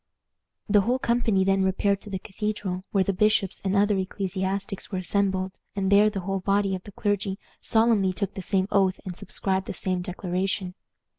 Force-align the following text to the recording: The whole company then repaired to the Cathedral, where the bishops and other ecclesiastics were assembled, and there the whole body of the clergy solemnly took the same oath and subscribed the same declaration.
The 0.67 0.81
whole 0.81 0.97
company 0.97 1.43
then 1.43 1.61
repaired 1.61 2.01
to 2.01 2.09
the 2.09 2.17
Cathedral, 2.17 2.85
where 2.91 3.03
the 3.03 3.13
bishops 3.13 3.61
and 3.63 3.75
other 3.75 3.95
ecclesiastics 3.99 4.89
were 4.91 4.97
assembled, 4.97 5.59
and 5.75 5.91
there 5.91 6.09
the 6.09 6.21
whole 6.21 6.39
body 6.39 6.73
of 6.73 6.81
the 6.85 6.91
clergy 6.91 7.37
solemnly 7.61 8.11
took 8.11 8.33
the 8.33 8.41
same 8.41 8.67
oath 8.71 8.99
and 9.05 9.15
subscribed 9.15 9.67
the 9.67 9.75
same 9.75 10.01
declaration. 10.01 10.73